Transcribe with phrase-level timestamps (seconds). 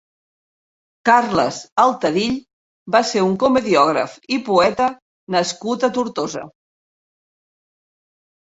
[1.09, 2.39] Carles Altadill
[2.95, 4.89] va ser un comediògraf i poeta
[5.39, 6.45] nascut a Tortosa.